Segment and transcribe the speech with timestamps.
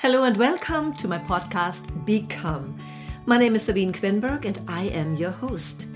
[0.00, 2.78] Hello and welcome to my podcast, Become.
[3.24, 5.86] My name is Sabine Quinberg and I am your host.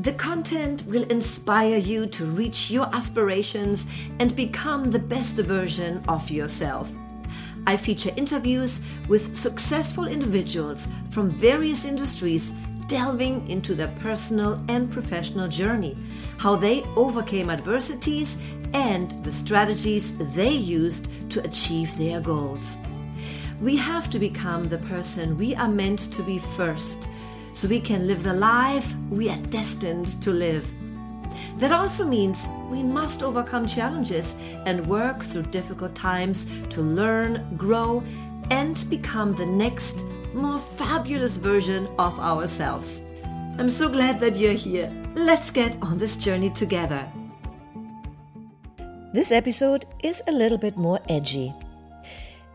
[0.00, 3.86] The content will inspire you to reach your aspirations
[4.20, 6.92] and become the best version of yourself.
[7.66, 12.50] I feature interviews with successful individuals from various industries
[12.86, 15.96] delving into their personal and professional journey,
[16.36, 18.36] how they overcame adversities,
[18.74, 22.76] and the strategies they used to achieve their goals.
[23.62, 27.08] We have to become the person we are meant to be first
[27.52, 30.68] so we can live the life we are destined to live.
[31.58, 34.34] That also means we must overcome challenges
[34.66, 38.02] and work through difficult times to learn, grow,
[38.50, 40.04] and become the next,
[40.34, 43.00] more fabulous version of ourselves.
[43.58, 44.90] I'm so glad that you're here.
[45.14, 47.06] Let's get on this journey together.
[49.14, 51.54] This episode is a little bit more edgy.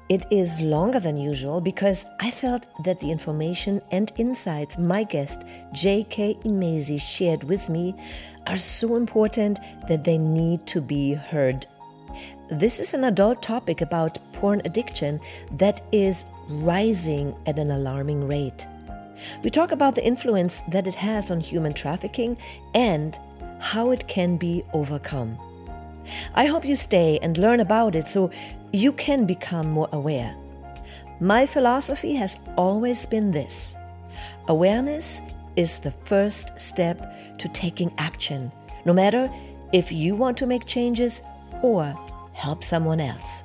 [0.10, 5.44] It is longer than usual because I felt that the information and insights my guest,
[5.74, 6.38] J.K.
[6.46, 7.94] Emezi, shared with me
[8.46, 11.66] are so important that they need to be heard.
[12.50, 15.20] This is an adult topic about porn addiction
[15.58, 18.66] that is rising at an alarming rate.
[19.44, 22.38] We talk about the influence that it has on human trafficking
[22.74, 23.20] and
[23.60, 25.38] how it can be overcome.
[26.36, 28.32] I hope you stay and learn about it so
[28.72, 30.36] you can become more aware.
[31.20, 33.76] My philosophy has always been this
[34.48, 35.22] awareness
[35.56, 38.52] is the first step to taking action,
[38.86, 39.30] no matter
[39.74, 41.22] if you want to make changes
[41.62, 41.98] or
[42.34, 43.44] help someone else.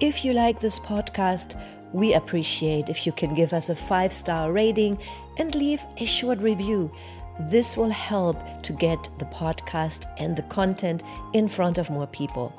[0.00, 1.58] If you like this podcast,
[1.92, 4.98] we appreciate if you can give us a five star rating
[5.38, 6.90] and leave a short review.
[7.38, 11.02] This will help to get the podcast and the content
[11.34, 12.54] in front of more people.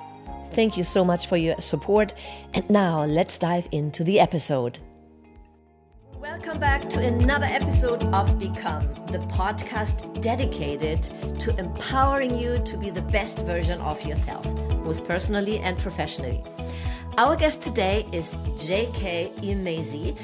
[0.48, 2.14] Thank you so much for your support.
[2.54, 4.78] And now let's dive into the episode.
[6.20, 11.04] Welcome back to another episode of Become, the podcast dedicated
[11.40, 14.44] to empowering you to be the best version of yourself,
[14.84, 16.44] both personally and professionally.
[17.18, 19.32] Our guest today is J.K.
[19.38, 20.16] Emezi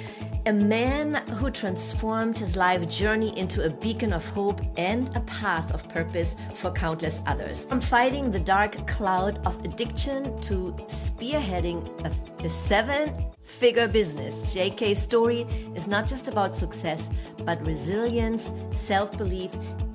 [0.46, 5.74] a man who transformed his life journey into a beacon of hope and a path
[5.74, 7.64] of purpose for countless others.
[7.66, 15.00] From fighting the dark cloud of addiction to spearheading a, a seven figure business, JK's
[15.00, 15.42] story
[15.76, 17.10] is not just about success,
[17.46, 19.52] but resilience, self belief,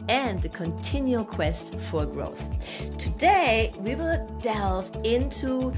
[0.09, 2.43] and the continual quest for growth.
[2.97, 5.75] Today, we will delve into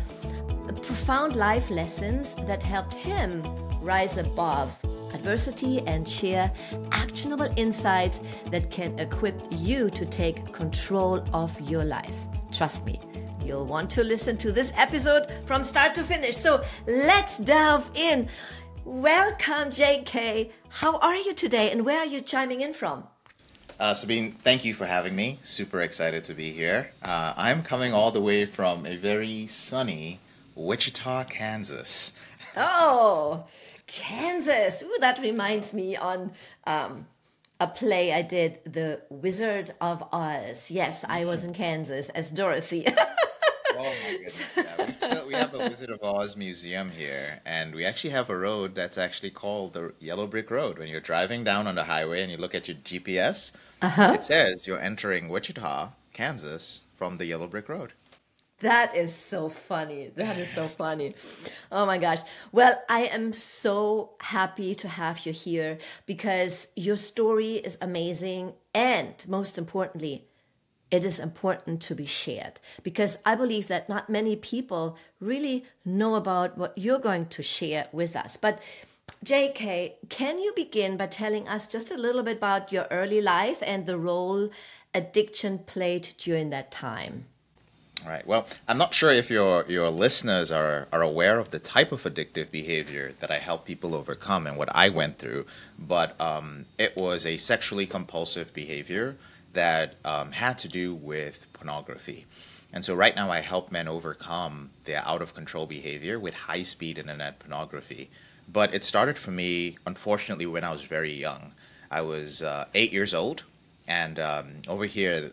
[0.82, 3.42] profound life lessons that helped him
[3.80, 4.78] rise above
[5.14, 6.52] adversity and share
[6.92, 12.14] actionable insights that can equip you to take control of your life.
[12.52, 13.00] Trust me,
[13.44, 16.36] you'll want to listen to this episode from start to finish.
[16.36, 18.28] So let's delve in.
[18.84, 20.50] Welcome, JK.
[20.68, 23.04] How are you today and where are you chiming in from?
[23.78, 25.38] Uh, Sabine, thank you for having me.
[25.42, 26.92] Super excited to be here.
[27.02, 30.20] Uh, I'm coming all the way from a very sunny
[30.54, 32.12] Wichita, Kansas.
[32.56, 33.44] Oh,
[33.90, 34.82] Kansas.
[34.82, 36.32] Ooh, that reminds me on
[36.64, 37.06] um,
[37.58, 40.70] a play I did, The Wizard of Oz.
[40.70, 42.86] Yes, I was in Kansas as Dorothy.
[42.88, 42.96] oh
[43.76, 44.42] my goodness.
[44.56, 48.30] Yeah, we, still, we have the Wizard of Oz Museum here, and we actually have
[48.30, 50.78] a road that's actually called the Yellow Brick Road.
[50.78, 53.52] When you're driving down on the highway and you look at your GPS,
[53.82, 54.12] uh-huh.
[54.14, 57.92] it says you're entering Wichita, Kansas from the Yellow Brick Road.
[58.60, 60.10] That is so funny.
[60.14, 61.14] That is so funny.
[61.72, 62.20] Oh my gosh.
[62.52, 68.52] Well, I am so happy to have you here because your story is amazing.
[68.74, 70.26] And most importantly,
[70.90, 76.14] it is important to be shared because I believe that not many people really know
[76.14, 78.36] about what you're going to share with us.
[78.36, 78.60] But
[79.24, 83.62] JK, can you begin by telling us just a little bit about your early life
[83.62, 84.50] and the role
[84.94, 87.26] addiction played during that time?
[88.06, 88.26] Right.
[88.26, 92.04] Well, I'm not sure if your your listeners are are aware of the type of
[92.04, 95.44] addictive behavior that I help people overcome and what I went through,
[95.78, 99.16] but um, it was a sexually compulsive behavior
[99.52, 102.24] that um, had to do with pornography.
[102.72, 106.62] And so right now I help men overcome their out of control behavior with high
[106.62, 108.10] speed internet pornography.
[108.50, 111.52] But it started for me, unfortunately, when I was very young.
[111.90, 113.42] I was uh, eight years old
[113.90, 115.30] and um, over here,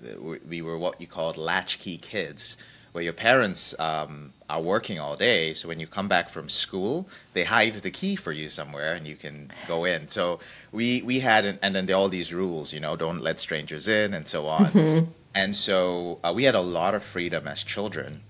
[0.49, 2.57] we were what you called latchkey kids,
[2.91, 5.53] where your parents um, are working all day.
[5.53, 9.05] So when you come back from school, they hide the key for you somewhere, and
[9.05, 10.07] you can go in.
[10.07, 10.39] So
[10.71, 14.27] we we had, and then all these rules, you know, don't let strangers in, and
[14.27, 14.65] so on.
[14.71, 15.11] Mm-hmm.
[15.35, 18.21] And so uh, we had a lot of freedom as children.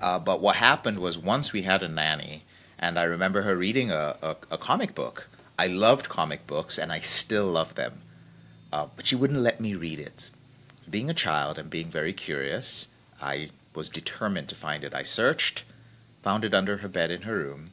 [0.00, 2.44] Uh, but what happened was once we had a nanny,
[2.78, 5.28] And I remember her reading a, a, a comic book.
[5.58, 8.02] I loved comic books, and I still love them.
[8.72, 10.30] Uh, but she wouldn't let me read it.
[10.88, 12.88] Being a child and being very curious,
[13.20, 14.94] I was determined to find it.
[14.94, 15.64] I searched,
[16.22, 17.72] found it under her bed in her room,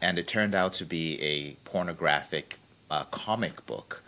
[0.00, 2.58] and it turned out to be a pornographic
[2.90, 4.02] uh, comic book.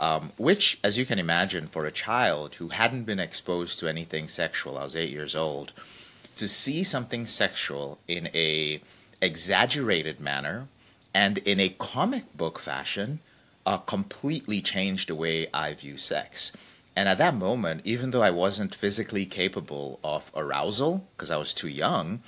[0.00, 4.28] Um, which, as you can imagine, for a child who hadn't been exposed to anything
[4.28, 5.72] sexual, I was eight years old,
[6.36, 8.80] to see something sexual in a
[9.20, 10.68] exaggerated manner
[11.12, 13.18] and in a comic book fashion
[13.68, 16.52] uh, completely changed the way I view sex.
[16.96, 21.52] And at that moment, even though I wasn't physically capable of arousal because I was
[21.52, 22.22] too young,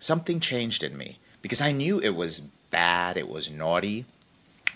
[0.00, 2.40] something changed in me because I knew it was
[2.72, 4.04] bad, it was naughty.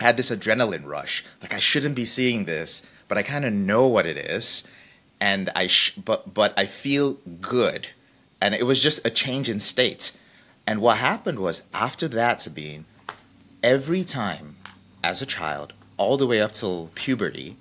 [0.00, 3.52] I had this adrenaline rush, like I shouldn't be seeing this, but I kind of
[3.52, 4.62] know what it is,
[5.20, 7.88] and I sh- but but I feel good,
[8.40, 10.12] and it was just a change in state.
[10.64, 12.84] And what happened was after that, Sabine,
[13.62, 14.56] every time
[15.02, 17.56] as a child, all the way up till puberty,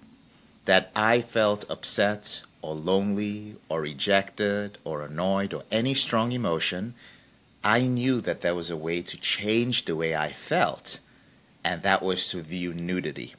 [0.65, 6.95] that I felt upset or lonely or rejected or annoyed or any strong emotion,
[7.63, 10.99] I knew that there was a way to change the way I felt,
[11.63, 13.35] and that was to view nudity.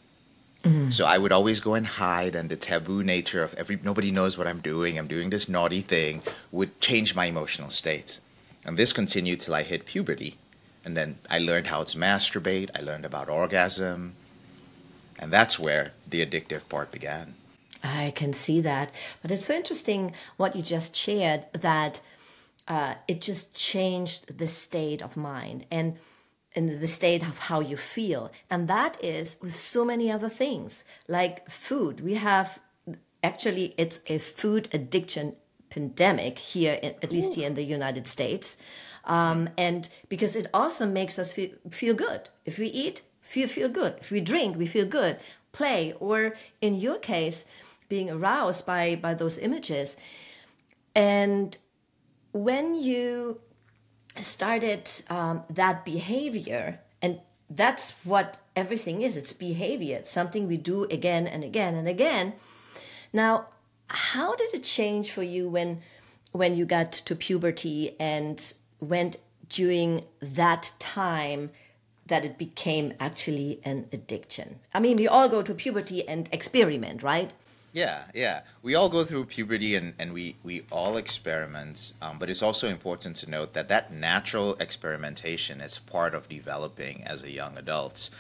[0.63, 0.93] Mm.
[0.93, 4.39] So I would always go and hide, and the taboo nature of every nobody knows
[4.39, 4.99] what I'm doing.
[4.99, 8.21] I'm doing this naughty thing would change my emotional states,
[8.65, 10.39] and this continued till I hit puberty,
[10.85, 12.71] and then I learned how to masturbate.
[12.75, 14.15] I learned about orgasm,
[15.25, 17.35] and that's where the addictive part began.
[17.83, 18.91] I can see that,
[19.23, 22.03] but it's so interesting what you just shared that
[22.69, 25.97] uh, it just changed the state of mind and
[26.55, 28.31] and the state of how you feel.
[28.51, 32.01] And that is with so many other things like food.
[32.01, 32.61] We have
[33.23, 35.37] actually it's a food addiction
[35.71, 38.59] pandemic here in, at least here in the united states.
[39.07, 42.29] Um, and because it also makes us feel, feel good.
[42.45, 43.97] If we eat feel feel good.
[44.01, 45.19] If we drink we feel good.
[45.53, 47.47] Play or in your case
[47.89, 49.97] being aroused by by those images.
[50.95, 51.57] And
[52.33, 53.41] when you
[54.17, 60.85] started um, that behavior, and that's what everything is it's behavior, it's something we do
[60.85, 62.35] again and again and again.
[63.13, 63.49] Now,
[63.89, 65.83] how did it change for you when
[66.33, 69.17] when you got to puberty and went
[69.49, 71.51] during that time
[72.07, 74.61] that it became actually an addiction?
[74.73, 77.33] I mean, we all go to puberty and experiment, right?
[77.73, 78.43] Yeah, yeah.
[78.63, 82.69] We all go through puberty and, and we, we all experiment, um, but it's also
[82.69, 88.11] important to note that that natural experimentation is part of developing as a young adult.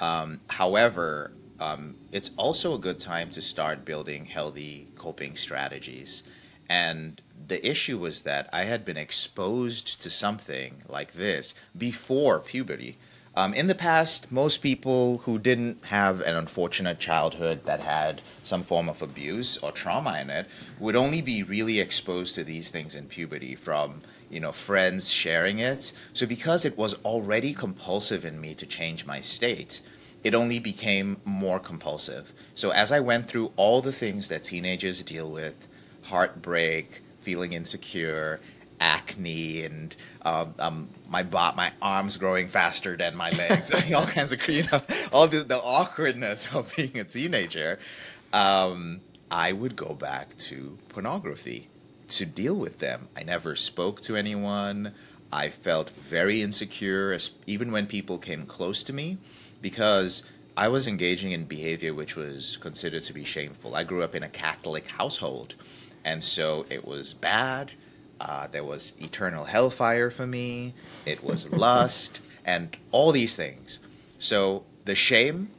[0.00, 1.30] Um, however,
[1.60, 6.24] um, it's also a good time to start building healthy coping strategies.
[6.68, 12.98] And the issue was that I had been exposed to something like this before puberty.
[13.38, 18.62] Um, in the past, most people who didn't have an unfortunate childhood that had some
[18.62, 20.46] form of abuse or trauma in it
[20.78, 24.00] would only be really exposed to these things in puberty from
[24.30, 25.92] you know friends sharing it.
[26.14, 29.82] So because it was already compulsive in me to change my state,
[30.24, 32.32] it only became more compulsive.
[32.54, 35.68] So as I went through all the things that teenagers deal with,
[36.04, 38.40] heartbreak, feeling insecure,
[38.80, 44.48] acne and um, um, my my arms growing faster than my legs, all kinds of
[44.48, 47.78] you know, all the, the awkwardness of being a teenager.
[48.32, 51.68] Um, I would go back to pornography
[52.08, 53.08] to deal with them.
[53.16, 54.94] I never spoke to anyone.
[55.32, 59.18] I felt very insecure, even when people came close to me,
[59.60, 60.24] because
[60.56, 63.74] I was engaging in behavior which was considered to be shameful.
[63.74, 65.54] I grew up in a Catholic household,
[66.04, 67.72] and so it was bad
[68.20, 70.74] uh, there was eternal hellfire for me.
[71.04, 73.80] It was lust and all these things.
[74.18, 75.50] So the shame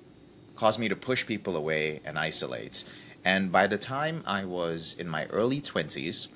[0.55, 2.83] caused me to push people away and isolate.
[3.23, 6.27] And by the time I was in my early 20s,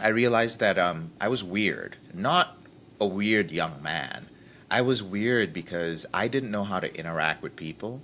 [0.00, 1.96] I realized that um, I was weird.
[2.12, 2.56] Not
[3.00, 4.28] a weird young man.
[4.70, 8.00] I was weird because I didn't know how to interact with people.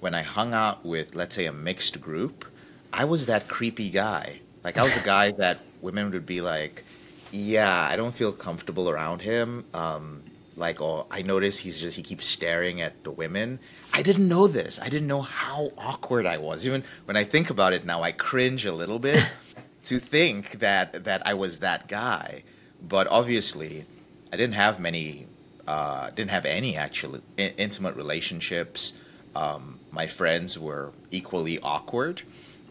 [0.00, 2.44] When I hung out with, let's say, a mixed group,
[2.92, 4.40] I was that creepy guy.
[4.64, 6.84] Like, I was a guy that women would be like,
[7.32, 9.64] yeah, I don't feel comfortable around him.
[9.72, 10.22] Um,
[10.56, 13.58] like, oh, I notice he's just he keeps staring at the women.
[13.92, 14.78] I didn't know this.
[14.80, 16.66] I didn't know how awkward I was.
[16.66, 19.24] Even when I think about it now, I cringe a little bit
[19.84, 22.42] to think that that I was that guy.
[22.82, 23.84] But obviously,
[24.32, 25.26] I didn't have many.
[25.66, 28.94] Uh, didn't have any actual I- intimate relationships.
[29.36, 32.22] Um, my friends were equally awkward,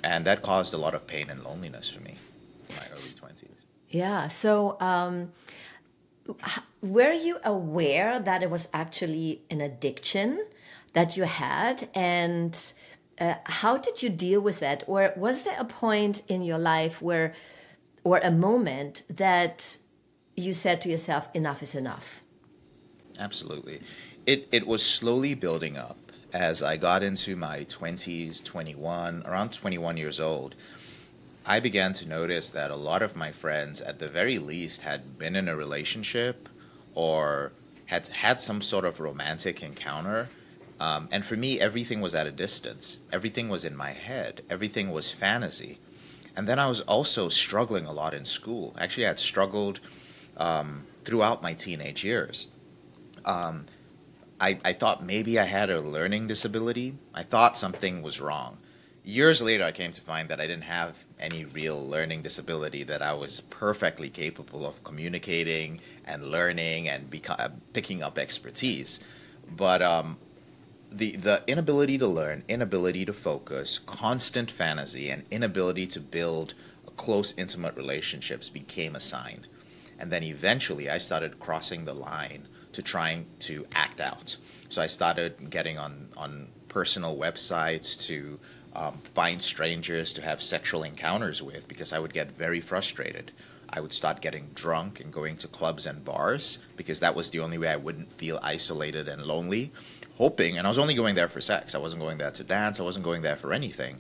[0.04, 2.18] and that caused a lot of pain and loneliness for me
[2.70, 3.66] my early twenties.
[3.90, 4.28] Yeah.
[4.28, 5.32] So, um,
[6.82, 10.46] were you aware that it was actually an addiction
[10.94, 12.74] that you had and
[13.20, 17.02] uh, how did you deal with that or was there a point in your life
[17.02, 17.34] where
[18.04, 19.78] or a moment that
[20.36, 22.22] you said to yourself enough is enough
[23.20, 23.82] absolutely
[24.26, 25.98] it it was slowly building up
[26.34, 30.56] as i got into my 20s 21 around 21 years old
[31.46, 35.18] I began to notice that a lot of my friends, at the very least, had
[35.18, 36.50] been in a relationship
[36.94, 37.52] or
[37.86, 40.30] had had some sort of romantic encounter.
[40.80, 43.00] Um, and for me, everything was at a distance.
[43.12, 44.44] Everything was in my head.
[44.50, 45.80] Everything was fantasy.
[46.36, 48.76] And then I was also struggling a lot in school.
[48.78, 49.80] Actually, I had struggled
[50.38, 52.48] um, throughout my teenage years.
[53.26, 53.66] Um,
[54.40, 56.96] I, I thought maybe I had a learning disability.
[57.14, 58.59] I thought something was wrong
[59.10, 63.02] years later, I came to find that I didn't have any real learning disability, that
[63.02, 69.00] I was perfectly capable of communicating and learning and beca- uh, picking up expertise.
[69.50, 70.18] But um,
[70.92, 76.54] the, the inability to learn, inability to focus, constant fantasy, and inability to build
[76.96, 79.48] close, intimate relationships became a sign.
[79.98, 84.38] And then eventually, I started crossing the line to trying to act out.
[84.70, 88.40] So I started getting on, on personal websites to
[88.74, 93.32] um, find strangers to have sexual encounters with because I would get very frustrated.
[93.70, 97.40] I would start getting drunk and going to clubs and bars because that was the
[97.40, 99.72] only way I wouldn't feel isolated and lonely.
[100.18, 101.76] Hoping, and I was only going there for sex.
[101.76, 102.80] I wasn't going there to dance.
[102.80, 104.00] I wasn't going there for anything.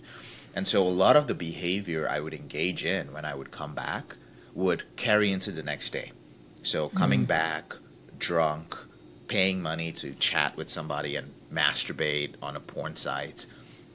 [0.55, 3.75] And so a lot of the behavior I would engage in when I would come
[3.75, 4.17] back
[4.53, 6.11] would carry into the next day.
[6.63, 7.27] So coming mm.
[7.27, 7.75] back
[8.17, 8.75] drunk,
[9.27, 13.45] paying money to chat with somebody and masturbate on a porn site,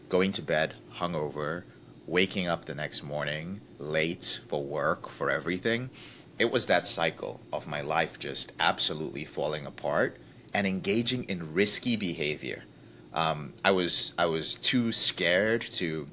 [0.08, 1.64] going to bed hungover,
[2.06, 5.90] waking up the next morning late for work, for everything.
[6.38, 10.18] It was that cycle of my life just absolutely falling apart
[10.52, 12.64] and engaging in risky behavior.
[13.12, 16.08] Um, I was I was too scared to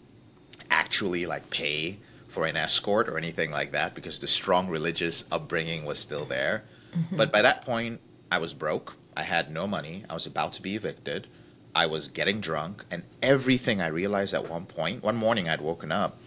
[0.69, 5.83] actually like pay for an escort or anything like that because the strong religious upbringing
[5.83, 6.63] was still there.
[6.95, 7.17] Mm-hmm.
[7.17, 7.99] But by that point,
[8.31, 8.95] I was broke.
[9.17, 10.05] I had no money.
[10.09, 11.27] I was about to be evicted.
[11.73, 15.91] I was getting drunk, and everything I realized at one point, one morning I'd woken
[15.91, 16.19] up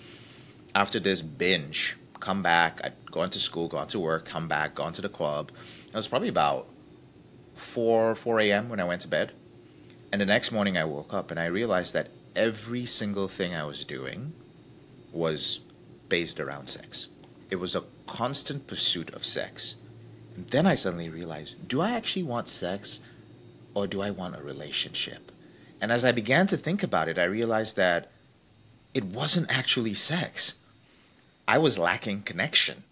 [0.75, 4.93] after this binge, come back, I'd gone to school, gone to work, come back, gone
[4.95, 5.53] to the club.
[5.87, 6.67] It was probably about
[7.55, 8.69] 4, 4 a.m.
[8.69, 9.33] when I went to bed.
[10.11, 13.65] And the next morning I woke up and I realized that every single thing I
[13.65, 14.33] was doing
[15.13, 15.61] was
[16.09, 17.09] based around sex.
[17.51, 19.77] It was a constant pursuit of sex.
[20.37, 23.01] And then I suddenly realized do I actually want sex
[23.75, 25.31] or do I want a relationship?
[25.85, 28.11] And as I began to think about it, I realized that
[28.95, 30.55] it wasn't actually sex.
[31.47, 32.85] I was lacking connection.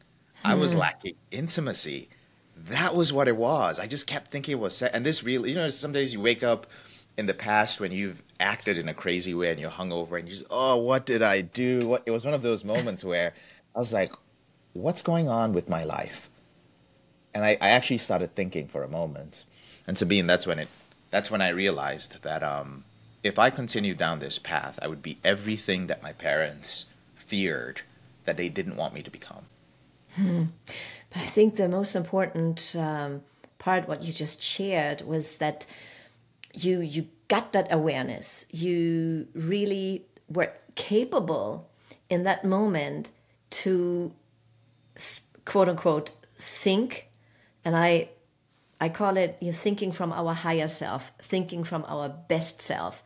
[0.42, 0.48] Hmm.
[0.48, 0.80] I was hmm.
[0.80, 2.10] lacking intimacy.
[2.54, 3.78] That was what it was.
[3.78, 4.94] I just kept thinking it was sex.
[4.94, 6.66] And this really, you know, some days you wake up
[7.16, 10.34] in the past when you've acted in a crazy way and you're hungover and you
[10.34, 11.88] just, oh, what did I do?
[11.88, 12.02] What?
[12.04, 13.32] It was one of those moments where
[13.74, 14.12] I was like,
[14.74, 16.28] what's going on with my life?
[17.32, 19.46] And I, I actually started thinking for a moment.
[19.86, 20.68] And Sabine, that's when it
[21.12, 22.84] that's when I realized that um,
[23.22, 27.82] if I continued down this path, I would be everything that my parents feared
[28.24, 29.46] that they didn't want me to become.
[30.16, 30.44] Hmm.
[31.10, 33.22] But I think the most important um,
[33.58, 35.66] part, what you just shared, was that
[36.54, 38.46] you you got that awareness.
[38.50, 41.68] You really were capable
[42.08, 43.10] in that moment
[43.50, 44.12] to
[45.44, 47.08] quote unquote think,
[47.64, 48.08] and I
[48.82, 53.04] I call it you know, thinking from our higher self, thinking from our best self,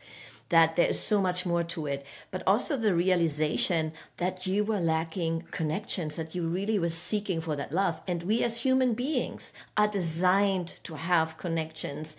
[0.48, 2.06] that there is so much more to it.
[2.30, 7.56] But also the realization that you were lacking connections, that you really were seeking for
[7.56, 8.00] that love.
[8.08, 12.16] And we as human beings are designed to have connections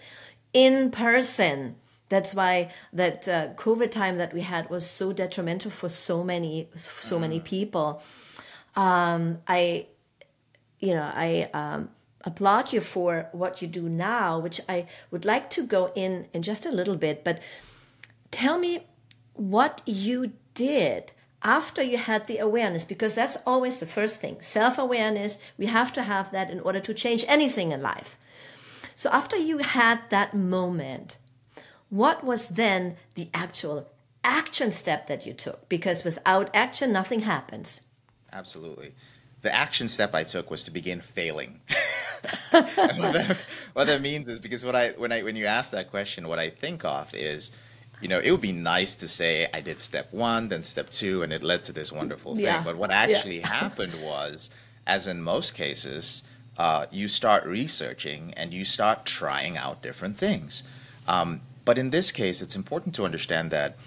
[0.53, 1.77] in person.
[2.09, 6.69] That's why that uh, COVID time that we had was so detrimental for so many,
[6.75, 7.43] so many mm.
[7.43, 8.03] people.
[8.75, 9.87] Um, I,
[10.79, 11.89] you know, I um,
[12.27, 16.41] applaud you for what you do now, which I would like to go in in
[16.41, 17.23] just a little bit.
[17.23, 17.39] But
[18.31, 18.85] tell me
[19.33, 24.77] what you did after you had the awareness, because that's always the first thing self
[24.77, 25.39] awareness.
[25.57, 28.17] We have to have that in order to change anything in life.
[28.95, 31.17] So after you had that moment,
[31.89, 33.89] what was then the actual
[34.23, 35.69] action step that you took?
[35.69, 37.81] Because without action, nothing happens.
[38.33, 38.93] Absolutely.
[39.47, 41.61] The action step I took was to begin failing.
[42.51, 43.37] what, that,
[43.71, 46.37] what that means is because what I when I when you ask that question, what
[46.37, 47.53] I think of is,
[48.01, 51.23] you know, it would be nice to say I did step one, then step two,
[51.23, 52.43] and it led to this wonderful thing.
[52.43, 52.61] Yeah.
[52.61, 53.47] But what actually yeah.
[53.63, 54.49] happened was,
[54.85, 56.23] as in most cases,
[56.57, 60.63] uh, you start researching and you start trying out different things.
[61.07, 63.77] Um, but in this case, it's important to understand that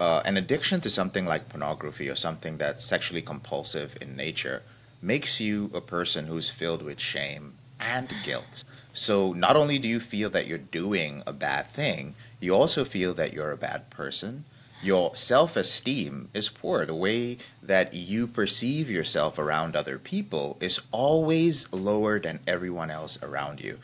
[0.00, 4.64] uh, an addiction to something like pornography or something that's sexually compulsive in nature
[5.00, 8.64] makes you a person who's filled with shame and guilt.
[8.92, 13.12] So not only do you feel that you're doing a bad thing, you also feel
[13.14, 14.44] that you're a bad person.
[14.82, 16.86] Your self esteem is poor.
[16.86, 23.18] The way that you perceive yourself around other people is always lower than everyone else
[23.22, 23.78] around you.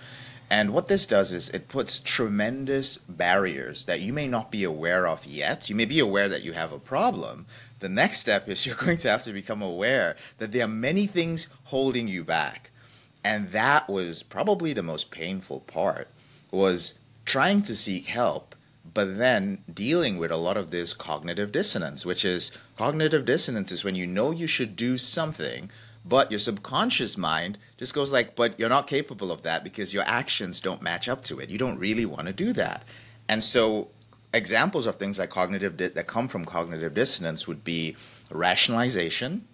[0.53, 5.07] And what this does is it puts tremendous barriers that you may not be aware
[5.07, 5.71] of yet.
[5.71, 7.47] You may be aware that you have a problem.
[7.83, 11.07] The next step is you're going to have to become aware that there are many
[11.07, 12.71] things holding you back.
[13.23, 16.09] And that was probably the most painful part
[16.51, 18.55] was trying to seek help
[18.95, 23.85] but then dealing with a lot of this cognitive dissonance, which is cognitive dissonance is
[23.85, 25.71] when you know you should do something,
[26.05, 30.03] but your subconscious mind just goes like, but you're not capable of that because your
[30.07, 31.49] actions don't match up to it.
[31.49, 32.83] You don't really want to do that.
[33.29, 33.89] And so
[34.33, 37.97] examples of things like cognitive di- that come from cognitive dissonance would be
[38.31, 39.47] rationalization,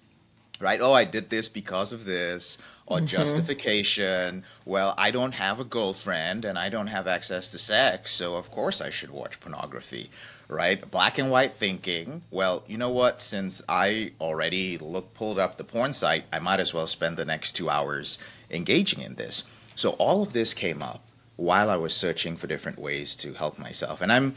[0.60, 0.80] right?
[0.80, 3.06] Oh, I did this because of this, or mm-hmm.
[3.06, 4.44] justification.
[4.64, 8.50] Well, I don't have a girlfriend and I don't have access to sex, so of
[8.50, 10.10] course I should watch pornography
[10.48, 10.90] right?
[10.90, 12.22] Black and white thinking.
[12.30, 13.20] Well, you know what?
[13.20, 17.24] Since I already look pulled up the porn site, I might as well spend the
[17.24, 18.18] next two hours
[18.50, 19.44] engaging in this.
[19.76, 21.04] So all of this came up
[21.36, 24.00] while I was searching for different ways to help myself.
[24.00, 24.34] And I'm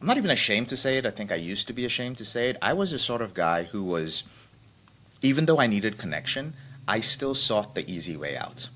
[0.00, 1.06] I'm not even ashamed to say it.
[1.06, 2.56] I think I used to be ashamed to say it.
[2.62, 4.24] I was a sort of guy who was
[5.22, 6.54] even though I needed connection,
[6.86, 8.68] I still sought the easy way out.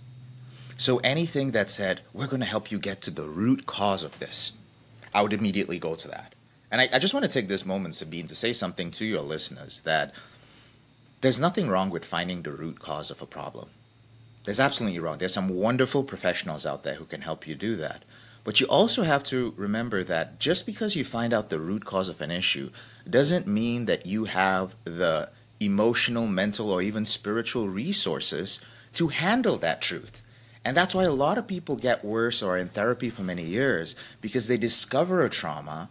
[0.76, 4.18] So anything that said, we're going to help you get to the root cause of
[4.18, 4.52] this,
[5.14, 6.34] I would immediately go to that.
[6.70, 9.20] And I, I just want to take this moment, Sabine, to say something to your
[9.20, 10.12] listeners that
[11.20, 13.68] there's nothing wrong with finding the root cause of a problem.
[14.44, 15.18] There's absolutely wrong.
[15.18, 18.02] There's some wonderful professionals out there who can help you do that.
[18.44, 22.08] But you also have to remember that just because you find out the root cause
[22.08, 22.70] of an issue
[23.08, 28.60] doesn't mean that you have the emotional, mental, or even spiritual resources
[28.94, 30.22] to handle that truth.
[30.64, 33.44] And that's why a lot of people get worse or are in therapy for many
[33.44, 35.88] years because they discover a trauma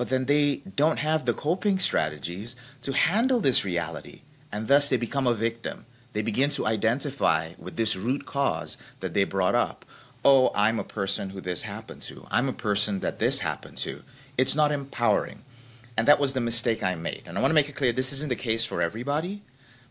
[0.00, 4.96] but then they don't have the coping strategies to handle this reality, and thus they
[4.96, 5.84] become a victim.
[6.14, 9.84] They begin to identify with this root cause that they brought up.
[10.24, 12.26] Oh, I'm a person who this happened to.
[12.30, 14.02] I'm a person that this happened to.
[14.36, 15.42] It's not empowering.
[15.96, 17.22] And that was the mistake I made.
[17.26, 19.42] And I want to make it clear this isn't the case for everybody,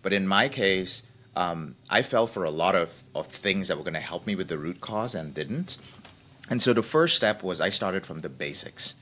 [0.03, 1.01] but in my case,
[1.35, 4.35] um, I fell for a lot of, of things that were going to help me
[4.35, 5.77] with the root cause and didn't.
[6.49, 8.93] And so the first step was I started from the basics.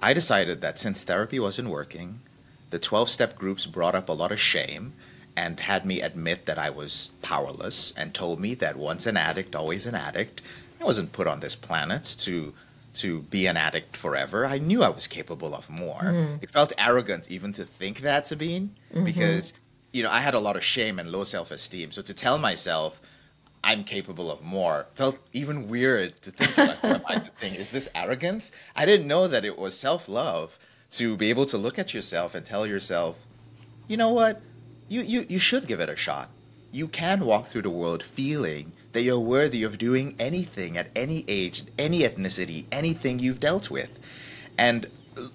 [0.00, 2.20] I decided that since therapy wasn't working,
[2.70, 4.92] the 12 step groups brought up a lot of shame
[5.36, 9.54] and had me admit that I was powerless and told me that once an addict,
[9.54, 10.40] always an addict.
[10.84, 12.52] I wasn't put on this planet to
[12.94, 14.44] to be an addict forever.
[14.46, 16.02] I knew I was capable of more.
[16.02, 16.42] Mm.
[16.42, 19.02] It felt arrogant even to think that, Sabine, mm-hmm.
[19.02, 19.54] because
[19.92, 21.90] you know I had a lot of shame and low self esteem.
[21.90, 23.00] So to tell myself
[23.64, 27.58] I'm capable of more felt even weird to think like, what am I to think?
[27.58, 28.52] Is this arrogance?
[28.76, 30.58] I didn't know that it was self love
[30.98, 33.16] to be able to look at yourself and tell yourself,
[33.88, 34.42] you know what?
[34.88, 36.28] You, you, you should give it a shot.
[36.72, 41.24] You can walk through the world feeling that you're worthy of doing anything at any
[41.28, 43.98] age, any ethnicity, anything you've dealt with.
[44.56, 44.86] And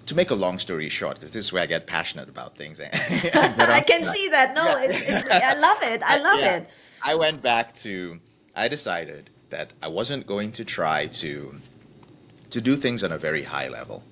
[0.05, 2.79] to make a long story short, because this is where I get passionate about things.
[2.79, 2.89] Eh?
[3.33, 4.55] I can see that.
[4.55, 4.83] No, yeah.
[4.83, 6.01] it's, it's, I love it.
[6.05, 6.55] I love yeah.
[6.57, 6.69] it.
[7.03, 8.19] I went back to.
[8.55, 11.55] I decided that I wasn't going to try to
[12.49, 14.03] to do things on a very high level.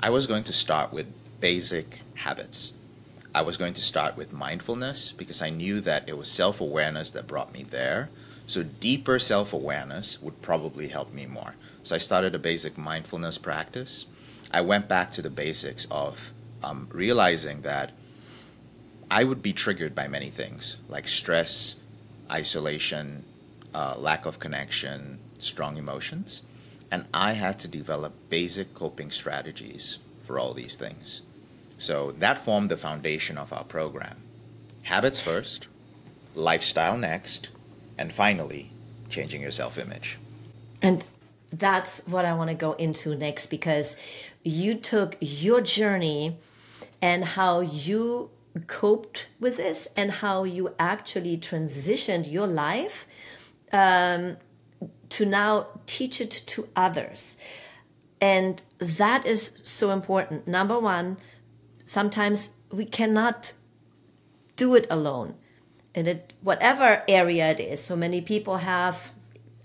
[0.00, 1.06] I was going to start with
[1.40, 2.72] basic habits.
[3.34, 7.10] I was going to start with mindfulness because I knew that it was self awareness
[7.10, 8.08] that brought me there.
[8.48, 11.54] So, deeper self awareness would probably help me more.
[11.82, 14.06] So, I started a basic mindfulness practice.
[14.50, 16.18] I went back to the basics of
[16.62, 17.92] um, realizing that
[19.10, 21.76] I would be triggered by many things like stress,
[22.30, 23.22] isolation,
[23.74, 26.40] uh, lack of connection, strong emotions.
[26.90, 31.20] And I had to develop basic coping strategies for all these things.
[31.76, 34.16] So that formed the foundation of our program.
[34.84, 35.66] Habits first,
[36.34, 37.50] lifestyle next,
[37.98, 38.70] and finally,
[39.10, 40.18] changing your self image.
[40.80, 41.04] And
[41.52, 44.00] that's what I want to go into next because
[44.44, 46.36] you took your journey
[47.02, 48.30] and how you
[48.66, 53.06] coped with this and how you actually transitioned your life
[53.72, 54.36] um,
[55.08, 57.36] to now teach it to others.
[58.20, 60.48] And that is so important.
[60.48, 61.18] Number one,
[61.84, 63.52] sometimes we cannot
[64.56, 65.34] do it alone.
[65.94, 67.82] In it, whatever area it is.
[67.82, 69.12] So many people have,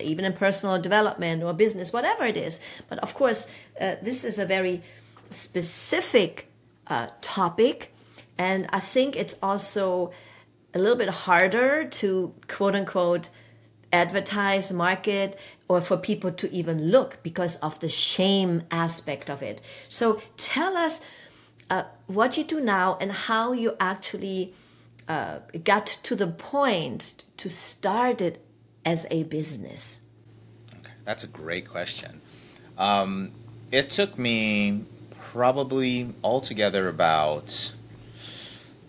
[0.00, 2.60] even in personal development or business, whatever it is.
[2.88, 3.48] But of course,
[3.80, 4.82] uh, this is a very
[5.30, 6.50] specific
[6.86, 7.94] uh, topic.
[8.38, 10.12] And I think it's also
[10.74, 13.28] a little bit harder to quote unquote
[13.92, 19.60] advertise, market, or for people to even look because of the shame aspect of it.
[19.88, 21.00] So tell us
[21.70, 24.52] uh, what you do now and how you actually
[25.08, 28.44] uh, got to the point to start it
[28.84, 30.02] as a business.
[30.80, 32.20] Okay, that's a great question.
[32.78, 33.32] Um,
[33.70, 34.84] it took me
[35.32, 37.72] probably altogether about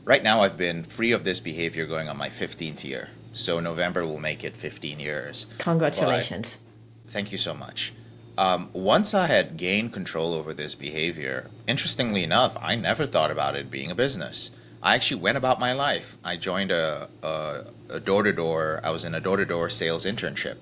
[0.03, 3.09] right now I've been free of this behavior going on my 15th year.
[3.33, 5.47] So November will make it 15 years.
[5.57, 6.59] Congratulations.
[7.03, 7.93] But thank you so much.
[8.37, 13.55] Um, once I had gained control over this behavior, interestingly enough, I never thought about
[13.55, 14.51] it being a business.
[14.85, 16.15] I actually went about my life.
[16.23, 20.05] I joined a, a, door to door, I was in a door to door sales
[20.05, 20.57] internship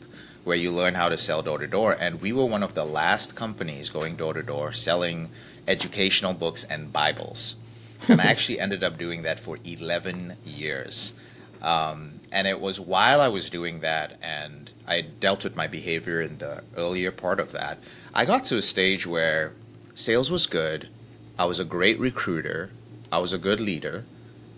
[0.46, 1.98] where you learn how to sell door to door.
[2.00, 5.30] And we were one of the last companies going door to door selling
[5.68, 7.58] educational books and Bibles.
[8.08, 11.16] and I actually ended up doing that for 11 years.
[11.62, 16.22] Um, and it was while I was doing that and I dealt with my behavior
[16.22, 17.78] in the earlier part of that,
[18.14, 19.52] I got to a stage where
[19.96, 20.88] sales was good.
[21.38, 22.70] I was a great recruiter.
[23.12, 24.06] I was a good leader.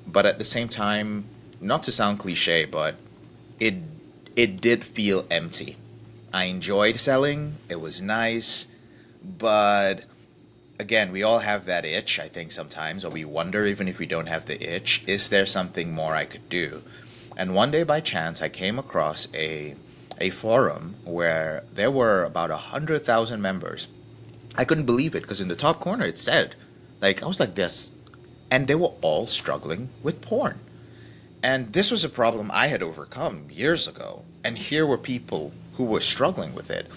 [0.08, 1.26] But at the same time,
[1.60, 2.96] not to sound cliche, but
[3.60, 3.76] it
[4.36, 5.78] it did feel empty.
[6.34, 7.56] I enjoyed selling.
[7.70, 8.68] It was nice,
[9.24, 10.04] but
[10.80, 14.06] again, we all have that itch, I think sometimes, or we wonder even if we
[14.06, 16.82] don't have the itch, is there something more I could do?
[17.38, 19.76] And one day by chance, I came across a,
[20.20, 23.88] a forum where there were about a 100,000 members.
[24.58, 26.56] I couldn't believe it because in the top corner it said,
[27.02, 27.92] like, I was like this.
[28.52, 30.60] And they were all struggling with porn.
[31.42, 34.24] And this was a problem I had overcome years ago.
[34.44, 36.88] And here were people who were struggling with it.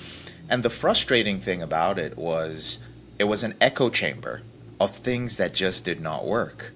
[0.49, 2.79] And the frustrating thing about it was
[3.19, 4.43] it was an echo chamber
[4.81, 6.73] of things that just did not work,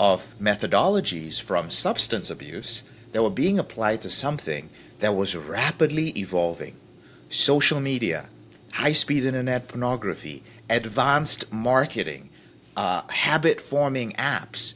[0.00, 6.76] of methodologies from substance abuse that were being applied to something that was rapidly evolving.
[7.28, 8.28] Social media,
[8.72, 12.30] high speed internet pornography, advanced marketing,
[12.76, 14.74] uh, habit forming apps.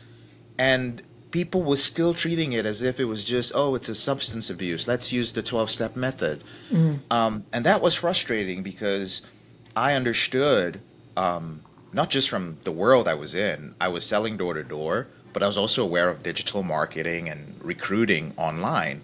[0.59, 4.49] And people were still treating it as if it was just, oh, it's a substance
[4.49, 4.89] abuse.
[4.89, 6.43] Let's use the 12 step method.
[6.71, 7.01] Mm.
[7.11, 9.27] Um, and that was frustrating because
[9.75, 10.81] I understood,
[11.17, 15.09] um, not just from the world I was in, I was selling door to door,
[15.33, 19.03] but I was also aware of digital marketing and recruiting online.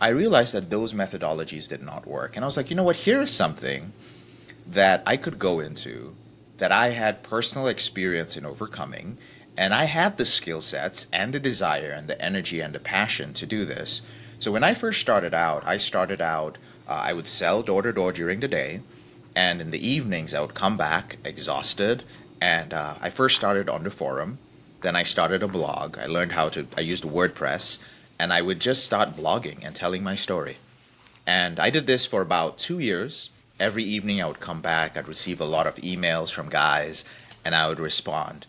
[0.00, 2.36] I realized that those methodologies did not work.
[2.36, 2.96] And I was like, you know what?
[2.96, 3.92] Here is something
[4.66, 6.14] that I could go into
[6.58, 9.18] that I had personal experience in overcoming.
[9.56, 13.32] And I had the skill sets and the desire and the energy and the passion
[13.34, 14.02] to do this.
[14.38, 17.92] So when I first started out, I started out, uh, I would sell door to
[17.92, 18.80] door during the day.
[19.36, 22.02] And in the evenings, I would come back exhausted.
[22.40, 24.38] And uh, I first started on the forum.
[24.82, 25.96] Then I started a blog.
[25.98, 27.78] I learned how to, I used WordPress,
[28.18, 30.58] and I would just start blogging and telling my story.
[31.26, 33.30] And I did this for about two years.
[33.60, 37.04] Every evening I would come back, I'd receive a lot of emails from guys,
[37.44, 38.46] and I would respond.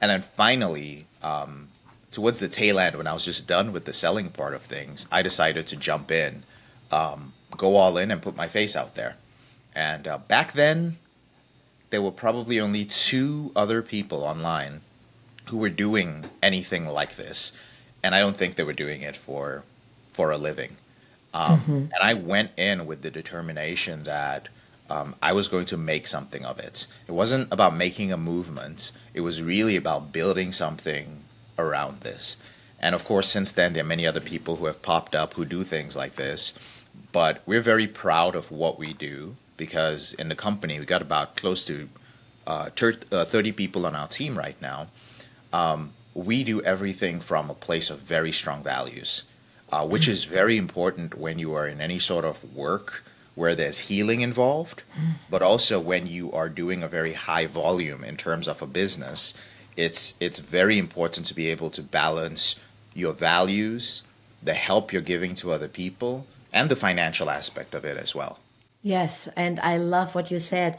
[0.00, 1.68] And then finally, um,
[2.10, 5.06] towards the tail end, when I was just done with the selling part of things,
[5.12, 6.42] I decided to jump in,
[6.90, 9.16] um, go all in, and put my face out there.
[9.74, 10.98] And uh, back then,
[11.90, 14.80] there were probably only two other people online
[15.46, 17.52] who were doing anything like this,
[18.02, 19.62] and I don't think they were doing it for
[20.12, 20.76] for a living.
[21.34, 21.72] Um, mm-hmm.
[21.72, 24.48] And I went in with the determination that
[24.90, 26.86] um, I was going to make something of it.
[27.06, 28.92] It wasn't about making a movement.
[29.14, 31.24] It was really about building something
[31.58, 32.36] around this.
[32.80, 35.44] And of course, since then, there are many other people who have popped up who
[35.44, 36.54] do things like this.
[37.12, 41.36] But we're very proud of what we do because in the company, we got about
[41.36, 41.88] close to
[42.46, 44.88] uh, 30 people on our team right now
[45.52, 49.22] um, we do everything from a place of very strong values,
[49.72, 53.04] uh, which is very important when you are in any sort of work
[53.38, 54.82] where there's healing involved,
[55.30, 59.32] but also when you are doing a very high volume in terms of a business.
[59.76, 62.56] It's it's very important to be able to balance
[62.94, 64.02] your values,
[64.42, 68.40] the help you're giving to other people, and the financial aspect of it as well.
[68.82, 70.78] Yes, and I love what you said.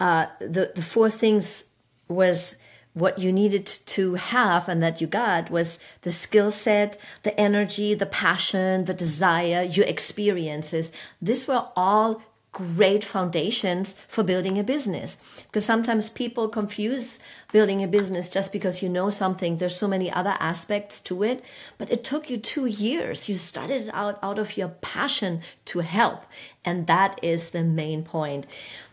[0.00, 1.70] Uh, the the four things
[2.08, 2.56] was
[2.94, 7.94] what you needed to have and that you got was the skill set, the energy,
[7.94, 10.90] the passion, the desire, your experiences.
[11.22, 12.22] These were all
[12.52, 15.18] great foundations for building a business.
[15.46, 17.20] Because sometimes people confuse
[17.52, 19.56] building a business just because you know something.
[19.56, 21.44] There's so many other aspects to it
[21.78, 23.28] but it took you 2 years.
[23.28, 26.24] You started out out of your passion to help
[26.64, 28.46] and that is the main point.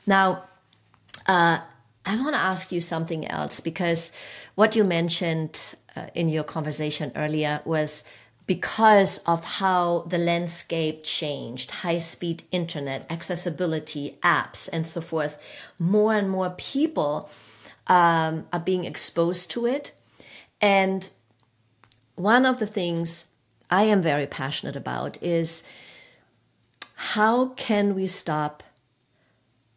[0.05, 0.43] Now
[1.25, 1.59] uh,
[2.07, 4.11] i want to ask you something else because
[4.55, 8.03] what you mentioned uh, in your conversation earlier was
[8.47, 15.37] because of how the landscape changed high speed internet, accessibility, apps, and so forth.
[15.77, 17.29] More and more people
[17.87, 19.91] um, are being exposed to it.
[20.61, 21.09] And
[22.15, 23.33] one of the things
[23.69, 25.63] I am very passionate about is
[26.95, 28.63] how can we stop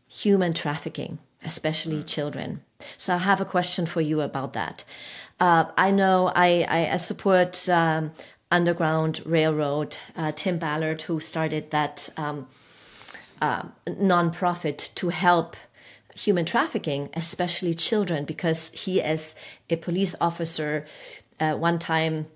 [0.07, 2.63] human trafficking, especially children?
[2.97, 4.85] So I have a question for you about that.
[5.39, 8.13] Uh, I know I, I, I support um,
[8.51, 12.47] Underground Railroad, uh, Tim Ballard, who started that um,
[13.41, 15.57] uh, nonprofit to help
[16.15, 19.35] human trafficking, especially children, because he, as
[19.71, 20.87] a police officer,
[21.39, 22.27] uh, one time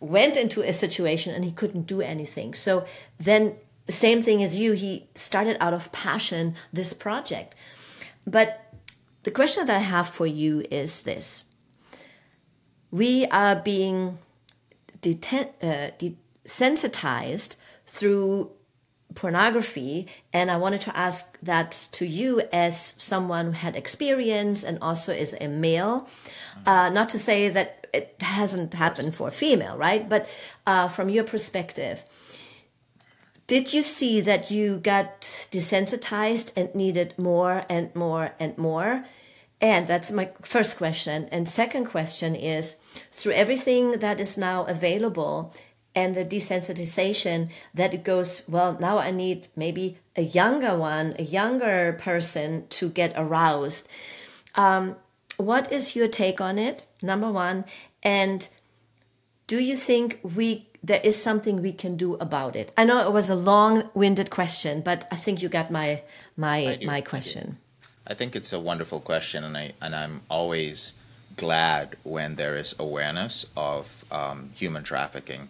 [0.00, 2.54] went into a situation and he couldn't do anything.
[2.54, 2.86] So
[3.18, 3.54] then,
[3.88, 7.54] same thing as you, he started out of passion this project.
[8.26, 8.74] But
[9.22, 11.54] the question that I have for you is this.
[12.90, 14.18] We are being
[15.04, 15.90] uh,
[16.46, 17.56] desensitized
[17.86, 18.50] through
[19.14, 24.78] pornography and i wanted to ask that to you as someone who had experience and
[24.80, 26.08] also is a male
[26.64, 30.08] uh, not to say that it hasn't happened for a female right?
[30.08, 30.28] But
[30.66, 32.04] uh, from your perspective
[33.50, 39.04] did you see that you got desensitized and needed more and more and more
[39.60, 41.28] and that's my first question.
[41.30, 42.80] And second question is
[43.12, 45.52] through everything that is now available
[45.94, 51.24] and the desensitization that it goes, well, now I need maybe a younger one, a
[51.24, 53.86] younger person to get aroused.
[54.54, 54.96] Um,
[55.36, 56.86] what is your take on it?
[57.02, 57.64] Number one.
[58.02, 58.48] And
[59.46, 62.72] do you think we there is something we can do about it?
[62.76, 66.02] I know it was a long-winded question, but I think you got my
[66.36, 67.58] my my question.
[68.06, 70.94] I think it's a wonderful question, and I and I'm always
[71.36, 75.48] glad when there is awareness of um, human trafficking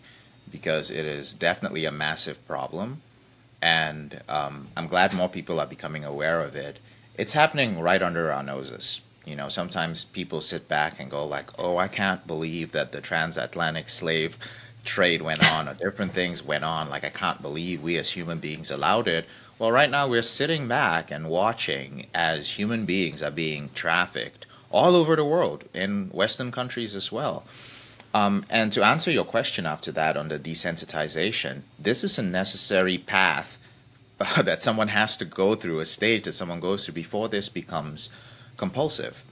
[0.50, 3.02] because it is definitely a massive problem,
[3.62, 6.80] and um, I'm glad more people are becoming aware of it.
[7.16, 9.00] It's happening right under our noses.
[9.24, 13.00] You know, sometimes people sit back and go like, "Oh, I can't believe that the
[13.00, 14.36] transatlantic slave."
[14.84, 18.38] Trade went on or different things went on like i can't believe we as human
[18.38, 19.26] beings allowed it
[19.60, 24.96] well, right now we're sitting back and watching as human beings are being trafficked all
[24.96, 27.44] over the world, in Western countries as well.
[28.14, 32.96] Um, and to answer your question after that on the desensitization, this is a necessary
[32.96, 33.58] path
[34.18, 37.50] uh, that someone has to go through, a stage that someone goes through before this
[37.50, 38.08] becomes
[38.56, 39.22] compulsive.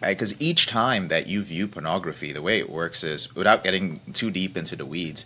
[0.00, 0.42] Because right?
[0.42, 4.56] each time that you view pornography, the way it works is, without getting too deep
[4.56, 5.24] into the weeds,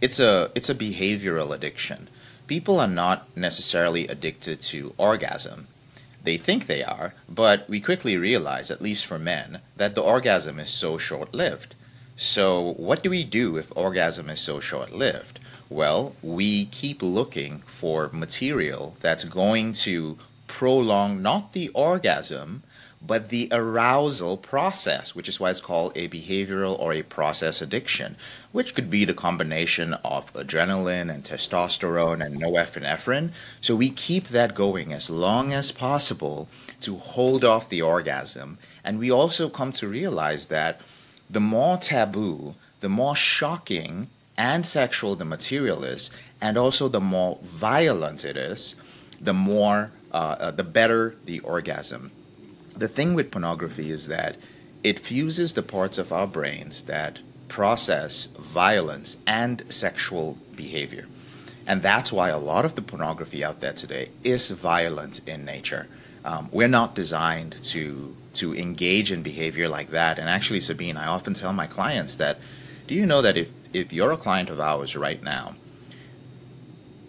[0.00, 2.08] it's a it's a behavioral addiction
[2.46, 5.66] people are not necessarily addicted to orgasm.
[6.22, 10.60] They think they are, but we quickly realize, at least for men, that the orgasm
[10.60, 11.74] is so short lived.
[12.14, 15.40] So, what do we do if orgasm is so short lived?
[15.70, 22.62] Well, we keep looking for material that's going to prolong not the orgasm,
[23.04, 28.16] but the arousal process, which is why it's called a behavioral or a process addiction,
[28.52, 33.30] which could be the combination of adrenaline and testosterone and norepinephrine.
[33.60, 36.48] So we keep that going as long as possible
[36.82, 38.58] to hold off the orgasm.
[38.84, 40.80] And we also come to realize that
[41.28, 46.10] the more taboo, the more shocking and sexual the material is,
[46.40, 48.76] and also the more violent it is,
[49.20, 52.12] the more, uh, uh, the better the orgasm
[52.76, 54.36] the thing with pornography is that
[54.82, 61.06] it fuses the parts of our brains that process violence and sexual behavior.
[61.66, 65.86] And that's why a lot of the pornography out there today is violent in nature.
[66.24, 70.18] Um, we're not designed to to engage in behavior like that.
[70.18, 72.38] And actually, Sabine, I often tell my clients that,
[72.86, 75.56] do you know that if, if you're a client of ours right now,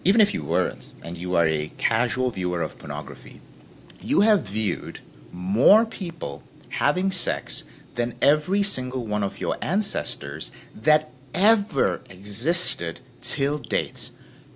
[0.04, 3.40] even if you weren't, and you are a casual viewer of pornography,
[4.02, 5.00] you have viewed
[5.34, 7.64] more people having sex
[7.96, 14.10] than every single one of your ancestors that ever existed till date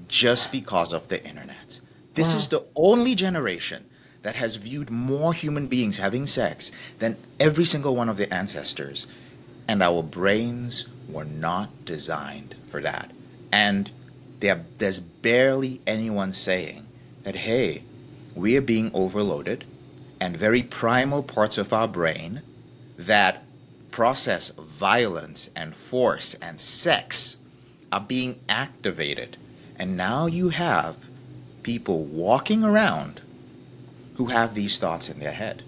[0.06, 1.80] just because of the internet.
[2.14, 2.38] This wow.
[2.38, 3.84] is the only generation
[4.22, 9.06] that has viewed more human beings having sex than every single one of the ancestors.
[9.66, 13.10] And our brains were not designed for that.
[13.52, 13.90] And
[14.40, 16.86] there, there's barely anyone saying
[17.24, 17.82] that, hey,
[18.34, 19.64] we are being overloaded,
[20.20, 22.42] and very primal parts of our brain
[22.96, 23.44] that
[23.90, 27.36] process violence and force and sex
[27.90, 29.36] are being activated.
[29.76, 30.96] And now you have
[31.62, 33.20] people walking around
[34.16, 35.62] who have these thoughts in their head.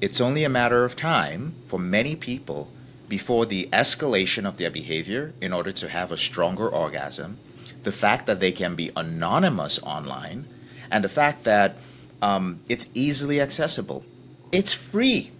[0.00, 2.68] It's only a matter of time for many people
[3.08, 7.38] before the escalation of their behavior in order to have a stronger orgasm,
[7.84, 10.46] the fact that they can be anonymous online,
[10.90, 11.76] and the fact that
[12.22, 14.04] um, it's easily accessible.
[14.52, 15.32] It's free.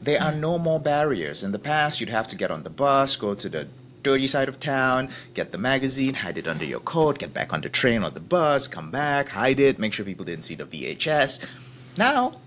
[0.00, 1.42] There are no more barriers.
[1.42, 3.68] In the past, you'd have to get on the bus, go to the
[4.02, 7.60] dirty side of town, get the magazine, hide it under your coat, get back on
[7.60, 10.64] the train or the bus, come back, hide it, make sure people didn't see the
[10.64, 11.44] VHS.
[11.96, 12.40] Now,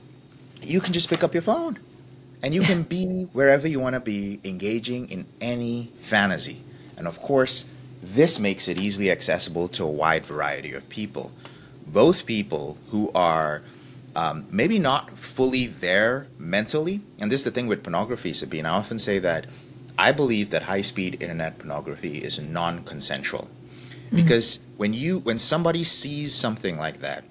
[0.62, 1.78] you can just pick up your phone
[2.41, 6.63] and you can be wherever you want to be, engaging in any fantasy.
[6.98, 7.65] And of course,
[8.02, 11.32] this makes it easily accessible to a wide variety of people.
[11.86, 13.62] Both people who are
[14.15, 18.65] um, maybe not fully there mentally, and this is the thing with pornography, Sabine.
[18.65, 19.45] I often say that
[19.97, 23.47] I believe that high speed internet pornography is non consensual.
[24.08, 24.15] Mm-hmm.
[24.17, 27.24] Because when you when somebody sees something like that,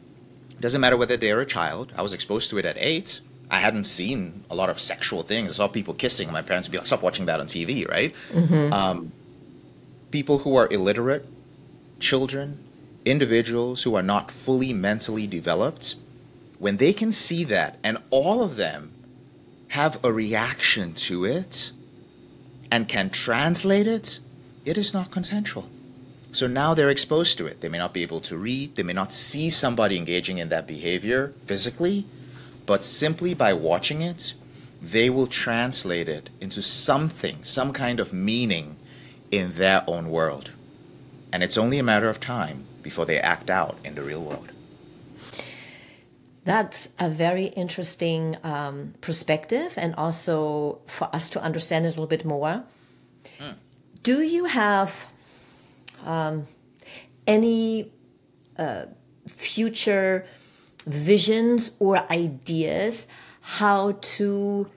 [0.60, 3.84] doesn't matter whether they're a child, I was exposed to it at eight, I hadn't
[3.84, 5.52] seen a lot of sexual things.
[5.52, 6.30] I saw people kissing.
[6.30, 8.14] My parents would be like, "Stop watching that on TV," right?
[8.32, 8.72] Mm-hmm.
[8.72, 9.12] Um,
[10.10, 11.26] people who are illiterate,
[11.98, 12.58] children,
[13.04, 15.96] individuals who are not fully mentally developed,
[16.60, 18.92] when they can see that, and all of them
[19.68, 21.72] have a reaction to it,
[22.70, 24.20] and can translate it,
[24.64, 25.68] it is not consensual.
[26.30, 27.60] So now they're exposed to it.
[27.60, 28.76] They may not be able to read.
[28.76, 32.06] They may not see somebody engaging in that behavior physically
[32.70, 34.32] but simply by watching it,
[34.80, 38.76] they will translate it into something, some kind of meaning
[39.32, 40.52] in their own world.
[41.32, 44.52] And it's only a matter of time before they act out in the real world.
[46.50, 52.06] That's a very interesting um, perspective, and also for us to understand it a little
[52.16, 52.64] bit more.
[53.38, 53.54] Hmm.
[54.02, 55.06] Do you have
[56.04, 56.46] um,
[57.26, 57.92] any
[58.58, 58.86] uh,
[59.26, 60.26] future
[60.86, 63.06] visions or ideas
[63.40, 64.68] how to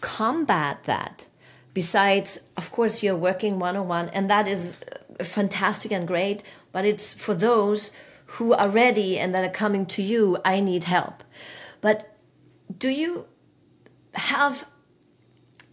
[0.00, 1.26] combat that.
[1.74, 4.76] Besides, of course, you're working one on one, and that is
[5.22, 6.42] fantastic and great,
[6.72, 7.90] but it's for those
[8.36, 11.24] who are ready and that are coming to you, I need help.
[11.80, 12.16] But
[12.76, 13.26] do you
[14.14, 14.66] have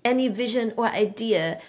[0.03, 1.61] any vision or idea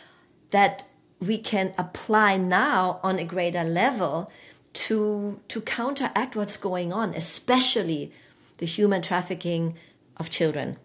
[0.50, 0.84] that
[1.20, 4.30] we can apply now on a greater level
[4.72, 8.12] to to counteract what's going on, especially
[8.58, 9.76] the human trafficking
[10.16, 10.76] of children.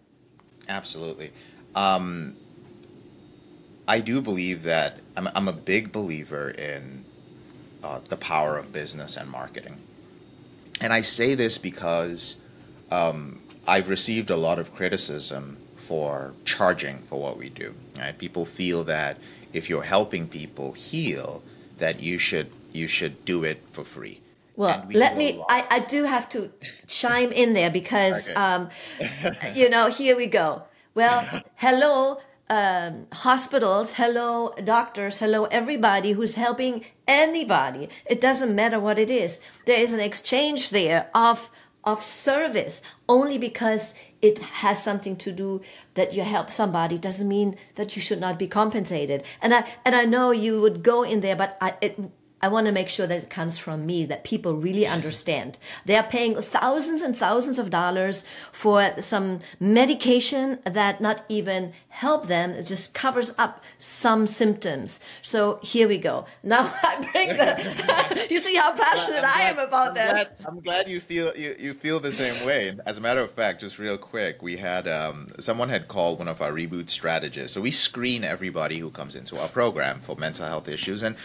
[0.68, 1.30] Absolutely.
[1.74, 2.36] Um,
[3.86, 7.04] I do believe that I'm, I'm a big believer in
[7.84, 9.76] uh, the power of business and marketing.
[10.80, 12.36] And I say this because
[12.90, 17.74] um, I've received a lot of criticism for charging for what we do.
[17.96, 18.16] Right?
[18.16, 19.18] People feel that
[19.52, 21.42] if you're helping people heal,
[21.78, 24.20] that you should you should do it for free.
[24.56, 25.42] Well, we let me.
[25.48, 26.50] I, I do have to
[26.86, 28.38] chime in there because, okay.
[28.38, 28.70] um,
[29.54, 30.62] you know, here we go.
[30.94, 37.88] Well, hello, um, hospitals, hello, doctors, hello, everybody who's helping anybody.
[38.04, 39.40] It doesn't matter what it is.
[39.64, 41.50] There is an exchange there of
[41.86, 45.62] of service only because it has something to do
[45.94, 49.94] that you help somebody doesn't mean that you should not be compensated and i and
[49.94, 51.96] i know you would go in there but I, it
[52.42, 55.56] I want to make sure that it comes from me, that people really understand.
[55.86, 62.26] They are paying thousands and thousands of dollars for some medication that not even help
[62.26, 65.00] them, it just covers up some symptoms.
[65.22, 66.26] So here we go.
[66.42, 70.38] Now I bring the, you see how passionate glad, I am about I'm that.
[70.38, 72.76] Glad, I'm glad you feel, you, you feel the same way.
[72.84, 76.28] As a matter of fact, just real quick, we had, um, someone had called one
[76.28, 77.54] of our reboot strategists.
[77.54, 81.02] So we screen everybody who comes into our program for mental health issues.
[81.02, 81.16] And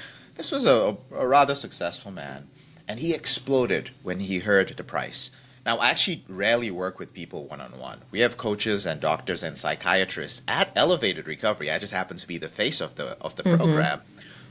[0.42, 2.48] this was a, a rather successful man,
[2.88, 5.30] and he exploded when he heard the price.
[5.68, 8.02] Now, I actually rarely work with people one on one.
[8.10, 11.70] We have coaches and doctors and psychiatrists at Elevated Recovery.
[11.70, 13.58] I just happen to be the face of the of the mm-hmm.
[13.58, 14.02] program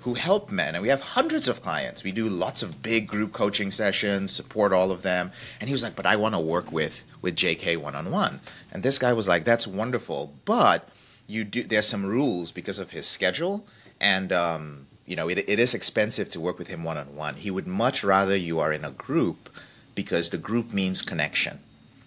[0.03, 2.05] who help men, and we have hundreds of clients.
[2.05, 5.33] We do lots of big group coaching sessions, support all of them.
[5.61, 8.39] And he was like, "But I want to work with with JK one on one."
[8.71, 10.89] And this guy was like, "That's wonderful, but
[11.27, 11.65] you do.
[11.65, 13.67] There's some rules because of his schedule,
[14.01, 17.35] and um, you know, it, it is expensive to work with him one on one.
[17.35, 19.51] He would much rather you are in a group
[19.97, 21.59] because the group means connection.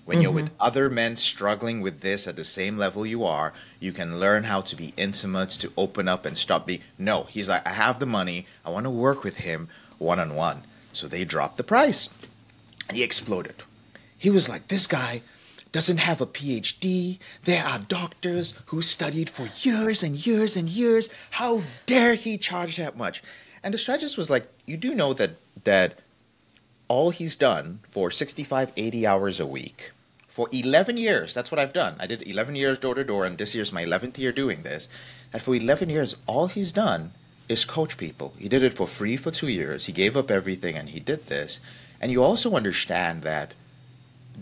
[0.06, 0.24] When mm-hmm.
[0.24, 0.62] you're with mm-hmm.
[0.62, 3.51] other men struggling with this at the same level you are,
[3.82, 6.80] you can learn how to be intimate, to open up and stop being.
[6.97, 8.47] No, he's like, I have the money.
[8.64, 10.64] I want to work with him one on one.
[10.93, 12.08] So they dropped the price.
[12.88, 13.64] And he exploded.
[14.18, 15.24] He was like, this guy
[15.74, 17.19] doesn't have a PhD.
[17.43, 21.09] There are doctors who studied for years and years and years.
[21.32, 23.21] How dare he charge that much?
[23.61, 25.32] And the strategist was like, you do know that
[25.65, 25.99] that
[26.88, 29.91] all he's done for 65, 80 hours a week
[30.34, 31.95] for 11 years, that's what I've done.
[31.99, 34.88] I did 11 years door to door, and this year's my 11th year doing this.
[35.32, 37.11] And for 11 years, all he's done
[37.47, 38.34] is coach people.
[38.39, 39.86] He did it for free for two years.
[39.86, 41.59] He gave up everything and he did this.
[42.01, 43.53] And you also understand that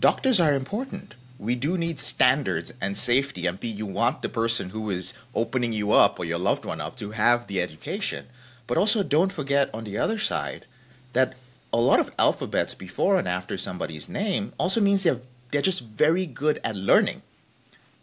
[0.00, 1.12] doctors are important.
[1.42, 3.46] We do need standards and safety.
[3.46, 6.80] And B, you want the person who is opening you up or your loved one
[6.80, 8.26] up to have the education.
[8.68, 10.66] But also don't forget on the other side
[11.14, 11.34] that
[11.72, 15.20] a lot of alphabets before and after somebody's name also means they're
[15.50, 17.22] they're just very good at learning.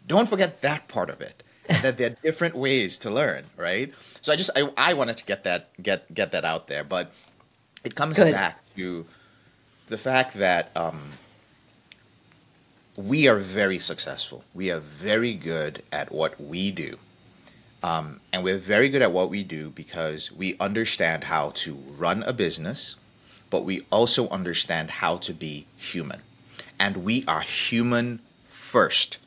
[0.06, 1.42] Don't forget that part of it.
[1.82, 3.94] that there are different ways to learn, right?
[4.20, 7.10] So I just I, I wanted to get that get get that out there, but
[7.84, 8.32] it comes good.
[8.32, 9.06] back to
[9.88, 11.00] the fact that um,
[12.96, 14.44] we are very successful.
[14.54, 16.98] We are very good at what we do.
[17.82, 22.22] Um, and we're very good at what we do because we understand how to run
[22.24, 22.96] a business,
[23.48, 26.20] but we also understand how to be human.
[26.78, 29.18] And we are human first.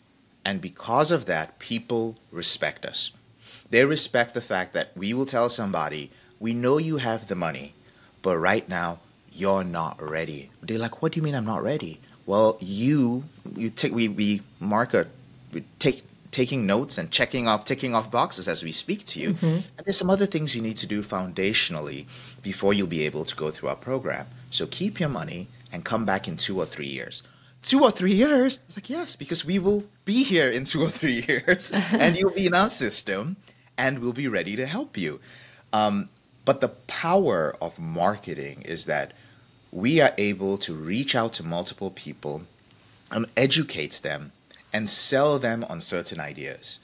[0.46, 3.12] And because of that, people respect us.
[3.70, 7.74] They respect the fact that we will tell somebody, we know you have the money,
[8.22, 9.00] but right now
[9.32, 10.52] you're not ready.
[10.62, 12.00] They're like, what do you mean I'm not ready?
[12.26, 13.24] Well, you,
[13.56, 15.08] you take, we, we mark a,
[15.52, 19.34] we take, taking notes and checking off, ticking off boxes as we speak to you.
[19.34, 19.46] Mm-hmm.
[19.46, 22.06] And there's some other things you need to do foundationally
[22.42, 24.28] before you'll be able to go through our program.
[24.50, 27.24] So keep your money and come back in two or three years
[27.64, 28.60] two or three years?
[28.68, 32.32] it's like, yes, because we will be here in two or three years and you'll
[32.32, 33.38] be in our system
[33.78, 35.20] and we'll be ready to help you.
[35.72, 36.10] Um,
[36.46, 39.14] but the power of marketing is that
[39.74, 42.44] we are able to reach out to multiple people
[43.10, 44.32] and educate them
[44.72, 46.80] and sell them on certain ideas.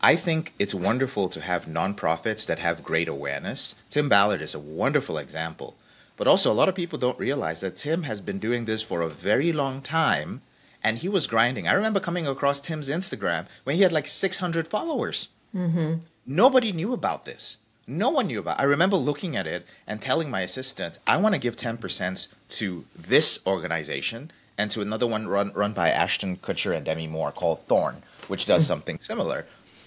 [0.00, 3.74] I think it's wonderful to have nonprofits that have great awareness.
[3.90, 5.74] Tim Ballard is a wonderful example.
[6.16, 9.02] But also, a lot of people don't realize that Tim has been doing this for
[9.02, 10.42] a very long time
[10.82, 11.66] and he was grinding.
[11.66, 15.28] I remember coming across Tim's Instagram when he had like 600 followers.
[15.54, 15.94] Mm-hmm.
[16.24, 17.56] Nobody knew about this.
[17.90, 18.60] No one knew about.
[18.60, 22.28] I remember looking at it and telling my assistant, "I want to give ten percent
[22.50, 27.32] to this organization and to another one run run by Ashton Kutcher and Demi Moore
[27.32, 28.68] called Thorn, which does mm-hmm.
[28.68, 29.46] something similar."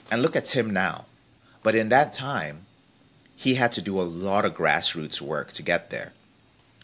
[0.10, 1.06] And look at Tim now.
[1.62, 2.66] But in that time,
[3.36, 6.14] he had to do a lot of grassroots work to get there.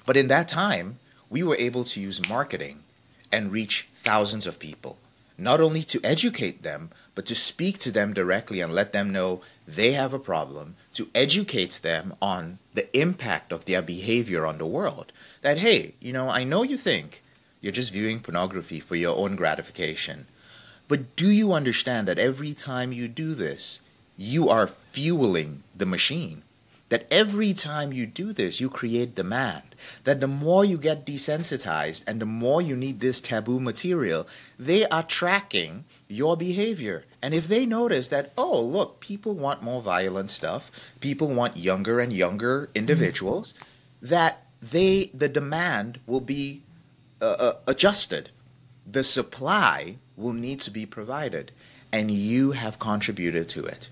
[0.05, 0.99] But in that time,
[1.31, 2.83] we were able to use marketing
[3.31, 4.97] and reach thousands of people,
[5.37, 9.41] not only to educate them, but to speak to them directly and let them know
[9.67, 14.65] they have a problem, to educate them on the impact of their behavior on the
[14.65, 15.11] world.
[15.41, 17.23] That, hey, you know, I know you think
[17.61, 20.27] you're just viewing pornography for your own gratification,
[20.87, 23.81] but do you understand that every time you do this,
[24.15, 26.43] you are fueling the machine?
[26.89, 29.63] That every time you do this, you create demand.
[30.05, 34.27] That the more you get desensitized and the more you need this taboo material,
[34.57, 37.03] they are tracking your behavior.
[37.21, 41.99] And if they notice that, oh, look, people want more violent stuff, people want younger
[41.99, 44.07] and younger individuals, mm-hmm.
[44.07, 46.63] that they the demand will be
[47.21, 48.29] uh, uh, adjusted.
[48.89, 51.51] The supply will need to be provided,
[51.91, 53.89] and you have contributed to it.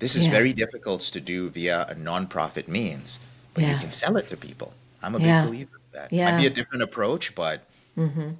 [0.00, 0.32] This is yeah.
[0.32, 3.18] very difficult to do via a nonprofit means,
[3.54, 3.72] but yeah.
[3.72, 4.72] you can sell it to people.
[5.02, 5.44] I'm a big yeah.
[5.44, 6.12] believer of that.
[6.12, 6.32] Yeah.
[6.32, 7.62] Might be a different approach, but.
[7.96, 8.30] Mm-hmm.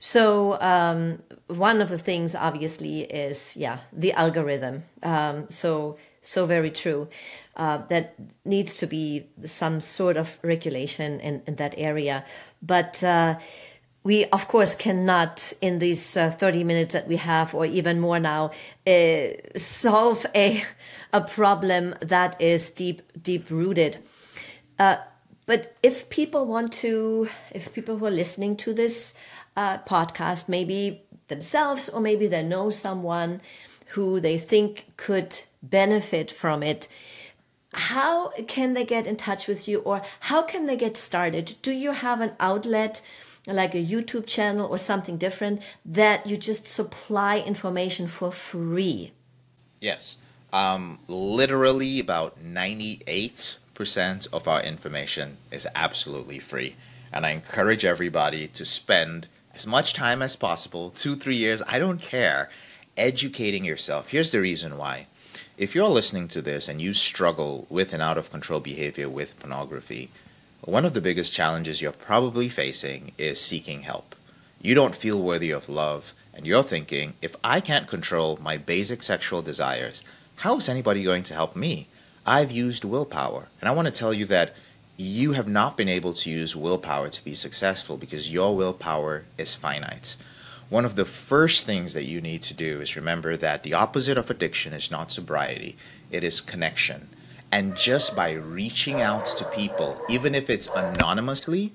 [0.00, 4.84] So um, one of the things, obviously, is yeah the algorithm.
[5.02, 7.08] Um, so so very true.
[7.56, 8.14] Uh, that
[8.44, 12.24] needs to be some sort of regulation in, in that area,
[12.60, 13.02] but.
[13.04, 13.38] Uh,
[14.02, 18.18] we of course cannot in these uh, 30 minutes that we have or even more
[18.18, 18.50] now
[18.86, 20.64] uh, solve a
[21.12, 23.98] a problem that is deep deep rooted.
[24.78, 24.96] Uh,
[25.46, 29.14] but if people want to if people who are listening to this
[29.56, 33.40] uh, podcast maybe themselves or maybe they know someone
[33.88, 36.88] who they think could benefit from it
[37.72, 41.54] how can they get in touch with you or how can they get started?
[41.62, 43.00] Do you have an outlet
[43.46, 49.12] like a YouTube channel or something different that you just supply information for free.
[49.80, 50.16] Yes.
[50.52, 56.76] Um, literally about 98% of our information is absolutely free.
[57.12, 61.78] And I encourage everybody to spend as much time as possible, two, three years, I
[61.78, 62.50] don't care,
[62.96, 64.08] educating yourself.
[64.08, 65.06] Here's the reason why.
[65.56, 69.38] If you're listening to this and you struggle with an out of control behavior with
[69.38, 70.10] pornography,
[70.62, 74.14] one of the biggest challenges you're probably facing is seeking help.
[74.60, 79.02] you don't feel worthy of love, and you're thinking, if I can't control my basic
[79.02, 80.02] sexual desires,
[80.36, 81.88] how is anybody going to help me?
[82.26, 83.48] I've used willpower.
[83.60, 84.54] And I want to tell you that
[84.98, 89.54] you have not been able to use willpower to be successful because your willpower is
[89.54, 90.16] finite.
[90.68, 94.18] One of the first things that you need to do is remember that the opposite
[94.18, 95.76] of addiction is not sobriety,
[96.10, 97.08] it is connection.
[97.52, 101.72] And just by reaching out to people, even if it's anonymously,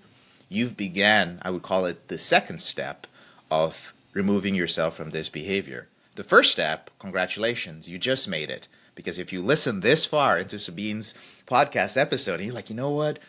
[0.48, 3.08] you've began, I would call it the second step
[3.52, 5.88] of removing yourself from this behavior.
[6.16, 8.68] The first step, congratulations, you just made it.
[8.96, 11.14] Because if you listen this far into Sabine's
[11.46, 13.20] podcast episode and you're like, you know what?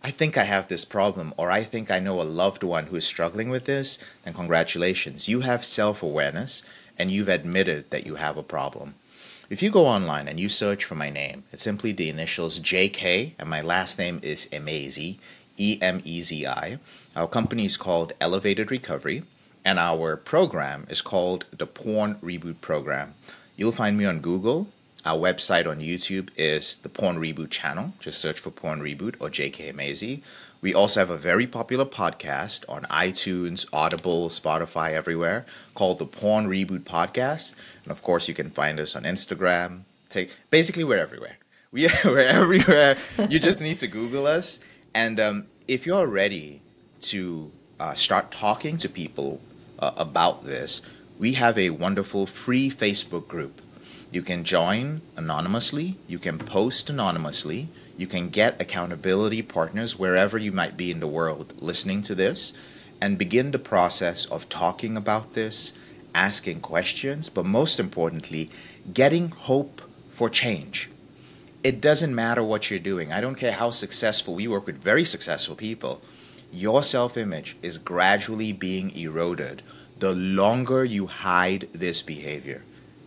[0.00, 2.94] I think I have this problem, or I think I know a loved one who
[2.94, 5.26] is struggling with this, then congratulations.
[5.26, 6.62] You have self awareness
[6.96, 8.94] and you've admitted that you have a problem.
[9.50, 13.32] If you go online and you search for my name, it's simply the initials JK,
[13.38, 15.16] and my last name is Emezi,
[15.56, 16.78] E M E Z I.
[17.16, 19.22] Our company is called Elevated Recovery,
[19.64, 23.14] and our program is called the Porn Reboot Program.
[23.56, 24.68] You'll find me on Google.
[25.06, 27.94] Our website on YouTube is the Porn Reboot channel.
[28.00, 30.20] Just search for Porn Reboot or JK Emezi.
[30.60, 36.48] We also have a very popular podcast on iTunes, Audible, Spotify, everywhere called the Porn
[36.48, 37.54] Reboot Podcast.
[37.84, 39.82] And of course, you can find us on Instagram.
[40.08, 41.36] Take basically we're everywhere.
[41.70, 42.96] We we're everywhere.
[43.28, 44.58] you just need to Google us.
[44.94, 46.60] And um, if you're ready
[47.02, 49.40] to uh, start talking to people
[49.78, 50.82] uh, about this,
[51.20, 53.60] we have a wonderful free Facebook group.
[54.10, 57.68] You can join anonymously, you can post anonymously,
[57.98, 62.52] you can get accountability partners wherever you might be in the world listening to this,
[63.00, 65.72] and begin the process of talking about this,
[66.14, 68.50] asking questions, but most importantly,
[68.94, 70.88] getting hope for change.
[71.64, 73.12] It doesn't matter what you're doing.
[73.12, 74.36] I don't care how successful.
[74.36, 76.00] We work with very successful people.
[76.52, 79.62] Your self image is gradually being eroded
[79.98, 82.62] the longer you hide this behavior.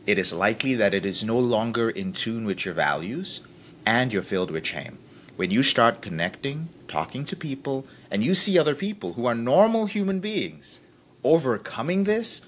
[0.06, 3.42] It is likely that it is no longer in tune with your values
[3.86, 4.98] and you're filled with shame.
[5.36, 9.86] When you start connecting, talking to people, and you see other people who are normal
[9.86, 10.80] human beings
[11.24, 12.46] overcoming this,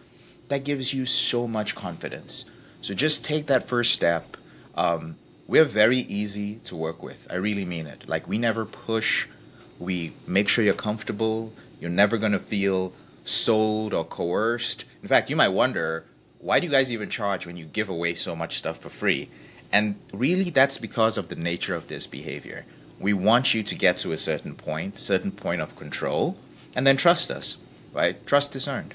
[0.49, 2.45] that gives you so much confidence.
[2.81, 4.37] So just take that first step.
[4.75, 5.15] Um,
[5.47, 7.27] we're very easy to work with.
[7.29, 8.07] I really mean it.
[8.07, 9.27] Like, we never push,
[9.79, 11.53] we make sure you're comfortable.
[11.79, 12.93] You're never going to feel
[13.25, 14.85] sold or coerced.
[15.01, 16.05] In fact, you might wonder
[16.39, 19.29] why do you guys even charge when you give away so much stuff for free?
[19.73, 22.63] And really, that's because of the nature of this behavior.
[22.99, 26.37] We want you to get to a certain point, certain point of control,
[26.75, 27.57] and then trust us,
[27.91, 28.23] right?
[28.27, 28.93] Trust is earned.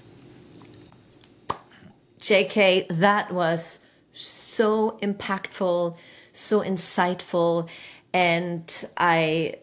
[2.21, 3.81] JK, that was
[4.13, 5.97] so impactful,
[6.33, 7.69] so insightful,
[8.13, 9.57] and I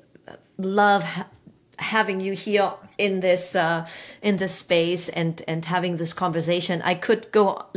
[0.57, 1.27] love ha-
[1.79, 3.87] having you here in this uh,
[4.21, 6.81] in this space and and having this conversation.
[6.81, 7.67] I could go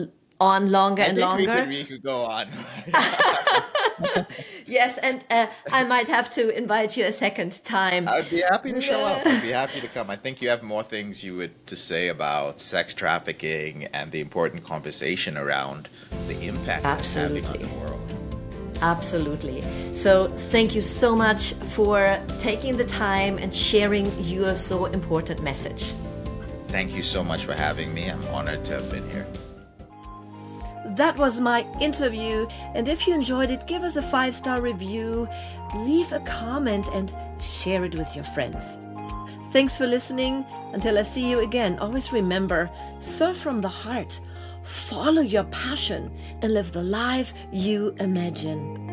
[0.41, 1.41] on longer I and longer.
[1.41, 2.49] We could, we could go on.
[4.66, 8.09] yes, and uh, I might have to invite you a second time.
[8.09, 9.26] I'd be happy to show up.
[9.26, 10.11] I'd be happy to come.
[10.11, 14.20] I think you have more things you would to say about sex trafficking and the
[14.20, 15.89] important conversation around
[16.26, 17.59] the impact having on Absolutely.
[17.64, 17.95] the world.
[18.80, 19.64] Absolutely.
[19.93, 25.93] So, thank you so much for taking the time and sharing your so important message.
[26.68, 28.09] Thank you so much for having me.
[28.09, 29.26] I'm honored to have been here.
[30.99, 35.28] That was my interview, and if you enjoyed it, give us a five star review,
[35.76, 38.76] leave a comment, and share it with your friends.
[39.53, 40.44] Thanks for listening.
[40.72, 42.68] Until I see you again, always remember
[42.99, 44.18] serve from the heart,
[44.64, 46.11] follow your passion,
[46.42, 48.88] and live the life you imagine.